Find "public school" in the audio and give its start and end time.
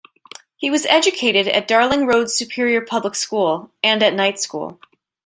2.81-3.69